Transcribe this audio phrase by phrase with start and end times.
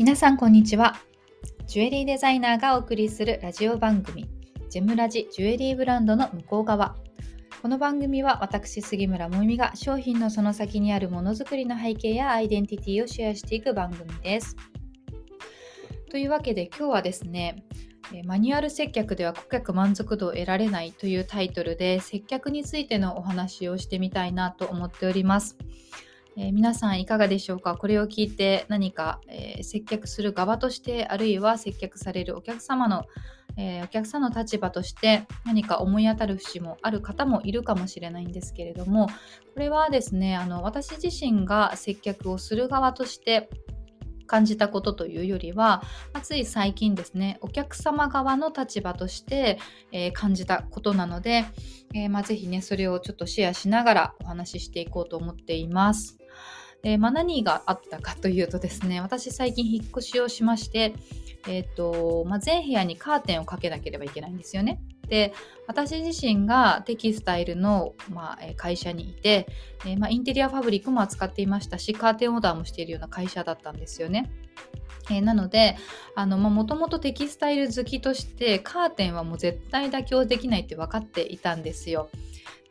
[0.00, 0.96] 皆さんこんにちは。
[1.66, 4.30] ジュエリーデザイナーがお送りするラジオ番組
[4.70, 6.96] ジェムラジジュエリーブランドの向こう側。
[7.60, 14.56] この番組は私杉村もみが商品のその先にあるものづくりの背景やアイデンティティをシェアしていく番組です。
[16.10, 17.66] というわけで今日はですね
[18.24, 25.58] マニュアル接客では顧客満足度を得られないというタイトルで接客についてのお話をしてみたいなと思っております。
[26.36, 27.76] えー、皆さんいかがでしょうか？
[27.76, 33.04] これを聞いて何か、えー、接客する側としてあるいは接客されるお客様の、
[33.56, 39.12] えー、お客さんの立場として何か思い当たる節もある方もいるかもしれないんですけれどもこ
[39.56, 43.50] れはですねあの私自身が接客をする側として
[44.26, 49.58] 感じたことというよりは、まあ、つい最近ですねお客様側の立場として、
[49.90, 51.44] えー、感じたことなので、
[51.92, 56.19] えーまあ、ぜひねそれをちょっとシェアしながらお話ししていこうと思っています。
[56.82, 60.94] で、まあ、何があったかというとですね私最近引っ越しをしまして、
[61.46, 64.80] えーとまあ、全部屋にカーテンをかけなければいけないんですよね。
[65.08, 65.34] で
[65.66, 69.48] 私自身がテキスタイルの、まあ、会社にいて、
[69.84, 74.30] えー、まあ、インテリアファブリックも扱っていましたしカーテンオーダーもしているような会社だったんですよね。
[75.10, 75.76] えー、なので
[76.16, 82.08] もともとテキスタイル好きとしてカーテンはもう絶対妥協できないって分かっていたんですよ。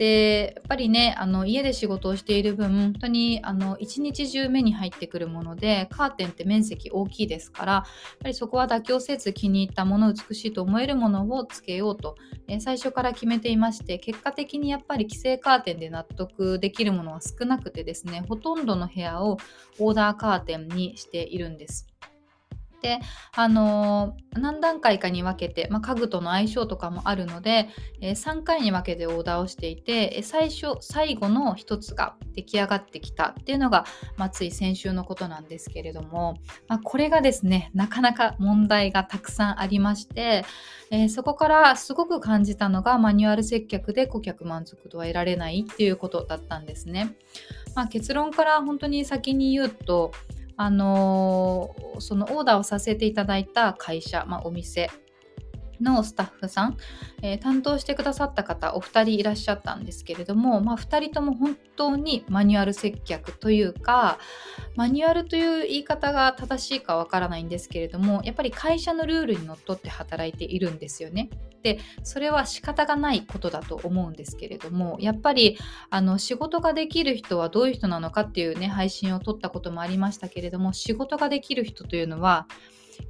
[0.00, 7.84] でやっぱりねあの家で仕事をしている分本当にあの一日中目に入ってくるものでカーテンって面積大きいですからやっ
[8.22, 12.14] ぱりそこは妥協せず気に入ったもの美しいと思えるものをつけようと、
[12.48, 19.36] え最初から決めていまして結果的にやっぱり規制カーテンで納得できるものは少なくてですねほとんどの部屋を
[19.78, 21.86] オーダーカーテンにしているんです。
[22.80, 23.00] で、
[23.34, 27.68] あのー、何段階かに分けて、まあ、家具との相性とかもあるので、
[28.00, 33.84] えー、3回に分けてオーダーをしていて最初最後の1つが出来上がってきたっていうのが、
[34.16, 40.44] まあ、つい先週のことなんですけれども、まあ、これがですねなかなか問題がたくさんありまして、
[40.90, 47.16] えー、そこからすごく感じたのがマニュアル接客で顧客満足度は得られないっていうことだったんですね。
[47.74, 50.12] まあ、結論から本当に先に言うと
[50.62, 54.90] あのー、そのオーダーをさせていただいた会社、まあ、お店
[55.80, 56.76] のスタッフさん、
[57.22, 64.18] えー、担当してくださった方お二人いらっしゃったんですけれども、まあ、2人とも本当にマニュアル接客というか
[64.76, 71.30] マニュアルという言い方が正しいかわからないんですけれどもやっぱり会社のルールにのっとって働いているんですよね。
[71.62, 75.58] でそれは仕方がないことだと思うんですけれどもやっぱり
[75.90, 82.46] あの仕事ができる人はどういう人なのかっていうね配信を撮ったこともありましたけれども仕事ができる人というのは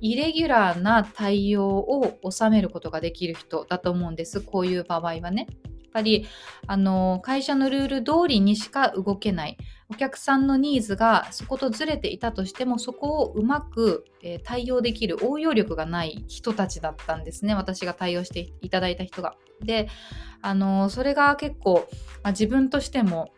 [0.00, 4.40] イレギュラーな対応を収めることができる人だと思うんです。
[4.40, 5.46] こういう場合はね。
[5.90, 6.28] やっぱり
[6.68, 9.58] あの会社のルール通りにしか動けない
[9.88, 19.34] お客さんのニーズがそことずれていたとしてもそこをうまく、えー、対応できる応用力がない人たちだったんですね私が対応していただいた人が。
[19.64, 19.88] で
[20.42, 21.88] あのそれが結構、
[22.22, 23.32] まあ、自分としても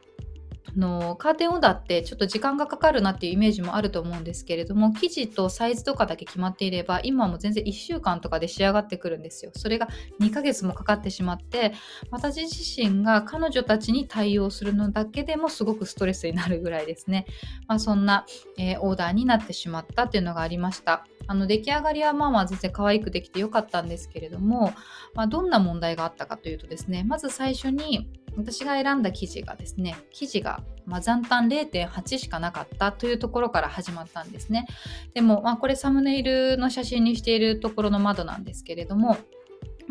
[0.76, 9.52] のカーテンオーダーってちょっと時間がかかるなっていうイメージもあると思うんですけれども生地とサイズとかだけ決まっていれば今も全然1週間とかで仕上がってくるんですよ。
[9.54, 9.88] それが
[10.20, 11.74] 2ヶ月もかかってしまって
[12.10, 17.26] 私自身が彼女たちに対応するのだけでもすごくストレスになるぐらいですね、
[17.66, 18.24] まあ、そんな、
[18.58, 21.06] えー、オーダーになってしまったっていうのがありました。
[21.26, 24.72] あの出来上がりはまあまあ全然可愛くできてよかったんですけれども、
[25.14, 34.66] まあ、どんな問題があったかというとですねまず最初に私が選んだ記事がですね記事が、まあ、残単0.8しかなかったというところから始まったんですね。
[35.15, 39.16] でも、まあ、これサムネイルの写真にしているところの窓なんですけれども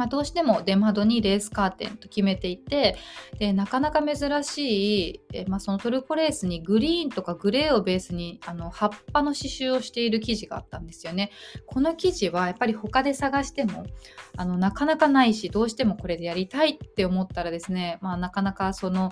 [0.01, 2.97] まあ、どうしても出窓にレースカーテンと決めていて
[3.37, 11.29] でなかなか珍しい、えまあ、そのトルコレースにグリーンとかグレーをベースにあの葉っぱの刺繍をしている生地があったんですよね。
[11.67, 13.85] この生地はやっぱり他で探しても
[14.37, 19.11] あのなかなかないしどうしてもこれでやりたいって思ったらですね、まあ、なかなかその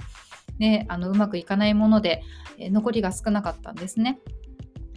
[0.57, 2.23] ね、あのうまくいかないもので、
[2.57, 4.19] え残りが少なかったんですね。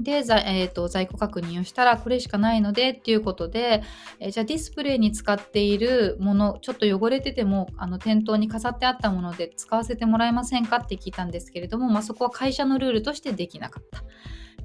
[0.02, 3.82] で、えーと、在庫確認をしたらこれしかないのでっていうことで、
[4.20, 14.02] えー、じゃあディスプレイに使っているものちょっと汚れててもあの店頭に飾ってあったもので使わせてもらえませんかって聞いたんですけれども、まあ、そこは会社のルールとしてできなかった。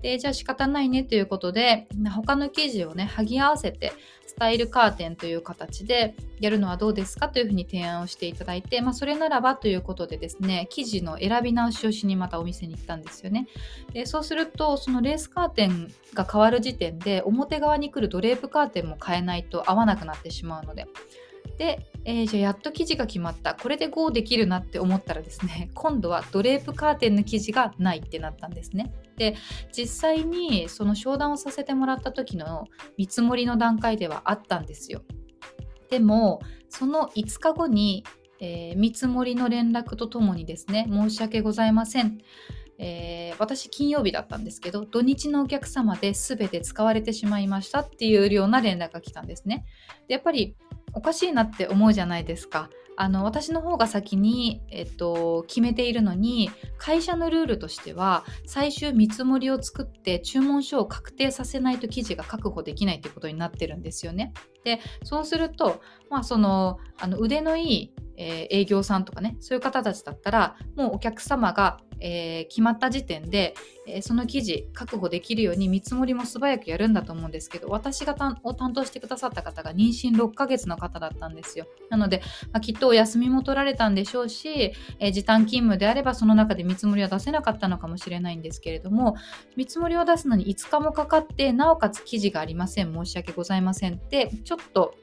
[0.02, 3.94] でじゃあ仕方ないねということで他の生地をね剥ぎ合わせて
[4.38, 13.48] タイルカーテンという形でやるのはどうですかというふうに提案をしていただいて、まあ、それならばということでですね生地の選び直しをしにまたお店に行ったんですよね。
[13.94, 20.88] でそうするとそのレースカーテンが変わる時点で表側に来るドレープカーテンも変えないと合わなくなってしまうので
[21.58, 28.94] で、えー、じゃあやっと生地が決まったこれで GO できるなって思ったらですね 今度はドレープカーテンの生地がないってなったんですね。
[29.18, 29.36] で
[29.76, 32.68] 実際にその商談をさせてもらった時の
[32.98, 35.02] 見積もりの段階ではあったんですよ。
[35.90, 38.04] でもその5日後に、
[38.40, 42.20] えー、見積もりの連絡とともにですね申し訳ございません
[42.80, 49.66] えー、私金曜日だったんですけど土日のお客様で全て使われてしまいましたっていうような連絡が来たんですね。
[50.08, 50.56] でやっぱり
[50.98, 52.70] おかしいなって思うじゃないですか。
[53.00, 56.50] あの私の方が先に、えっと、決めているのに
[56.80, 64.34] 会社のルールとしては最終見積もりを作って注文書を確定させないと記事が確保できないということになってるんですよね。
[64.64, 65.80] でそうすると、
[66.10, 73.56] まあ、そのあの腕のいいえー、営業さんとかねそういう方たちだったらもうお客様が、えー、決まった時点で、
[73.88, 81.68] えー、その記事確保できるように見積もりも素早くやるんだと思うんですけど私がを担当してくださった方が妊娠6ヶ月の方だったんですよ。
[81.90, 82.22] なので、
[82.52, 89.16] まあ、きっとお休みも取られたんでしょうし、え時短勤務であればその中で見積もりは出せなかったのかもしれないんですけれども
[89.56, 94.96] 見積もりを出すのに5日もかかってなおかつ記事がありません申し訳ございませんってちょっと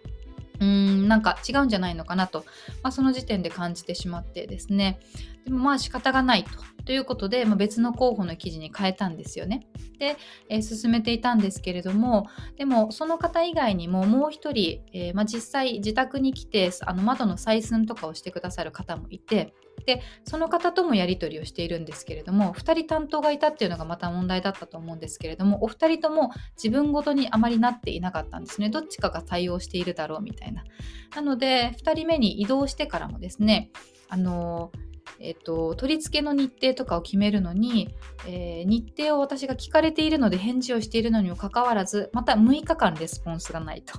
[0.64, 0.70] うー
[1.04, 2.44] んなんか違うんじゃないのかなと、
[2.82, 5.00] まあ、その時点で感じてしまってですね
[5.44, 6.50] でもまあ仕方がないと
[6.84, 9.66] ということで、まあ、別の候補の記事に変えたんですよね。
[9.98, 10.16] で、
[10.50, 12.26] えー、進めていたんですけれども
[12.56, 19.54] でもその方以外にももう一人、えー、まあ、実際自宅に来てあの窓の採寸とかをしてくださる方もいて
[19.86, 28.70] でその方ともやり取りをしているんですけれども2人担当がいたっていうのがまた問題だったと思うんですけれどもお二人とも自分ごとにあまりなっていなかったんですね。
[28.70, 30.64] どっちかが対応しているだろうみたいな。
[31.14, 33.70] なので2人目に移動してからもですね
[34.08, 34.70] あの
[35.20, 37.94] えっと、取り付けの日程とかを決めるのに、
[38.26, 43.98] えー、日程を私が聞かれているので返事をしているのにもかかわらずまた6日間レスポンスがないと。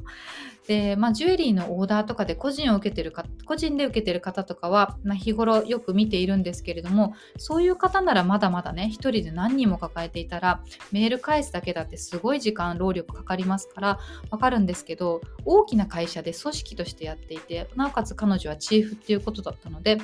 [0.67, 13.99] で、まあ、ジュエリーのオーダーとかで個人を受けてるか個人で受けてる方とかは、まあ、日頃よく見ているんですけれどもそういう方ならまだまだね1人で何人も抱えていたらメール返すだけだってすごい時間労力かかりますから
[14.31, 19.97] わかるんですけど大きな会社で組織としてやっていてなおかつ彼女はチーフっていうことだったので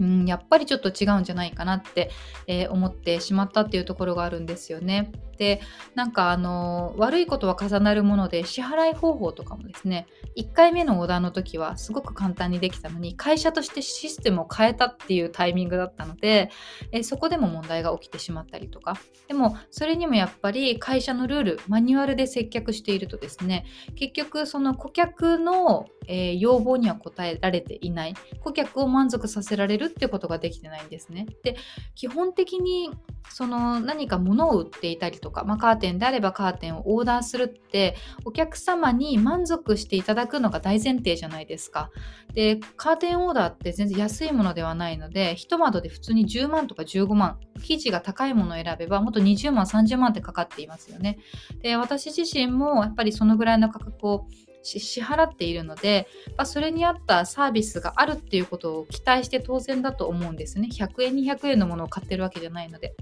[0.00, 2.10] うん、やっぱりちょっと違うんじゃないかなって、
[2.46, 5.10] えー、思ってしまったっていうところがあるんですよね。
[5.38, 5.60] で
[5.94, 10.06] なんかあの悪いことは重なるもので支払い方法とかもですね
[10.36, 16.50] 1回目のオーダーの時はすごく簡単にできたのに会社としてシステムを変えたっていうタイミングだったので、
[16.92, 18.96] えそこでも問題が起きてしまったりとか
[19.28, 23.64] でもそれにもやっぱり会社のルールマニュアルで接客しているとですね
[23.94, 31.26] 結局その顧客の、えー、要望には応えられていない顧客を満足させられるってことができてないんですね。
[31.42, 31.56] で
[31.94, 32.90] 基本的に
[33.30, 41.90] その何か物を売っていたりとか、まあ、カーテンであればカーテンをオーダーするってお客様に満足していただくのが大前提じゃないですか。
[42.34, 51.18] でカーテンオーダーって全然安いものではないので一窓で普通に10万とか15万生地が高いものを選べばもっと20万30万ってかかっていますよね。
[51.62, 54.26] で私自身もやっぱりそのぐらいの価格を
[54.62, 60.68] 支払っているので、まあ、それに合ったサービスがあるっていうことを期待して当然だと思うんですね。
[60.70, 62.94] 100円200円のものを買ってるわけじゃないので。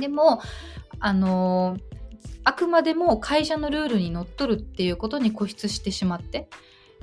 [0.00, 0.40] でも、
[1.00, 1.76] あの、
[2.44, 6.48] あくまでも会社のルールにのっとるっていうことに固執してしまって、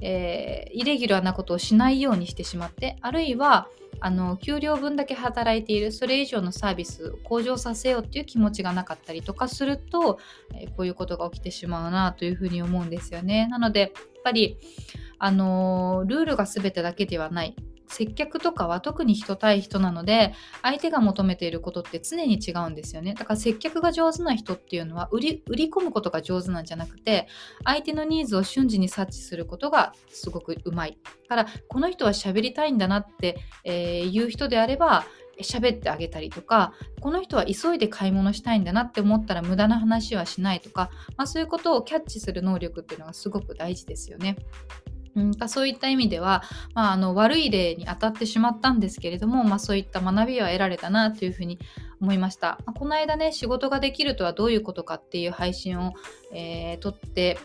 [0.01, 3.67] えー、イレギュラーなことをしないようにしてしまってあるいは
[4.01, 10.19] あの給料分だけ働いているそれ以上のサービスを向上させようっていう気持ちがなかったりとかすると、
[10.53, 13.47] えー、こういうことが起きてしまうなというふうに思うんですよね。
[13.49, 13.89] なのでやっ
[14.23, 14.57] ぱり
[15.17, 17.55] あの、ルールが全てだけではない
[17.87, 27.27] 接客とかは特に人対人なので相手が求めていることって常に違うんですよねだから接客が上手な人っていうのは売り売り込むことが上手なんじゃなくて
[27.63, 35.05] 相手のニーズを瞬時に察知することがすごくうまいからこの人は喋りたいんだなって、えー、言う人であれば
[35.41, 44.37] 喋ってあげたりとかこの人は急いで買い物したいんだなって思ったら無駄な話はしないとか、まあ、そういうことをキャッチする能力っていうのがすごく大事ですよね。
[45.15, 46.43] うん、そういった意味では、
[46.73, 51.59] まあ、あの悪い例に当たってしまったんですけれども、まあ、そういった学びは得られたなというふうに
[52.01, 52.59] 思いました。
[52.65, 55.93] まあ、この間ね仕事ができるとはどういうことかっていう配信を、
[56.33, 57.37] えー、撮って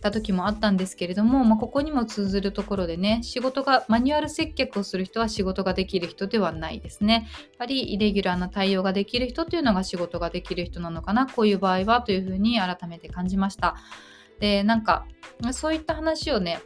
[0.00, 7.28] た時もあったんですけれども、まあ、ここにも通ずるところでね仕事がマニュアル接客をする人は仕事ができる人ではないですね。
[7.40, 13.76] やっぱりイレギュラーな対応ができる人っていうのが仕事ができる人なのかなこういう場合はというふうに改めて感じました。
[14.38, 15.06] でなんか
[15.52, 16.60] そういった話をね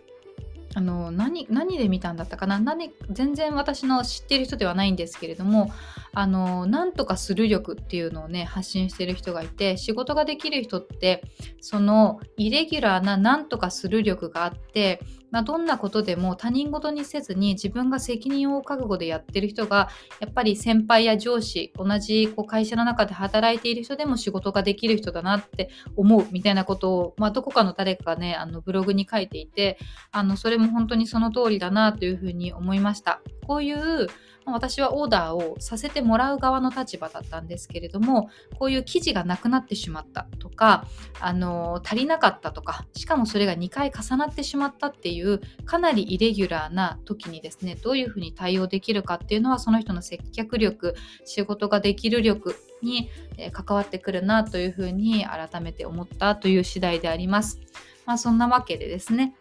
[0.74, 2.60] あの何何で見たんだったかな？
[2.60, 5.72] 何全然私の知ってる人ではないんですけれども
[6.12, 11.22] あのなんとかする力っていうのをね発信してる人がいて仕事ができる人って
[11.60, 15.00] そのイレギュラーななんとかする力があって
[15.30, 19.88] まあ、どんなことでも他人事にせずに自分が責任を覚悟でやってる人が
[20.20, 29.78] やっぱり先輩や上司同じこう会社の中で働いている人でも仕事ができる人だなって思うみたいなことを、まあ、どこかの誰かがねあのブログに書いていて
[30.10, 33.20] あのそれも本当にその通りだなというふうに思いました。
[33.46, 34.08] こういう
[34.52, 40.86] 私はオーダーをさせてもらう側の立場だったんですけれどもこういう記事がなくなってしまったとか
[41.20, 53.10] あの足りなかったとかしかもそれが2回重なってしまったっていうかなりイレギュラーな時にですねどういうふうに対応できるかっていうのはその人の接客力仕事ができる力に
[53.52, 57.60] 関わってくるなというふうに改めて思ったという次第であります。
[58.06, 59.34] まあ、そんなわけでですね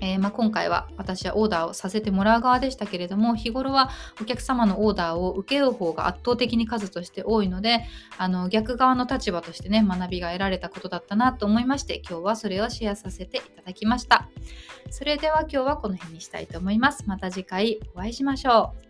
[0.00, 7.86] えー、まあ、今回は私はオーダーをさせてもらう側でしたけれども日頃はお客様のオーダーを受ける方が圧倒的に数として多いので
[8.18, 14.28] あの逆側の立場としてね学びが得られたことだったなと思いまして今日はそれをシェアさせていただきました。
[14.90, 17.04] それでは今日はこの辺にしたいと思います。
[17.06, 18.85] また次回お会いしましょう。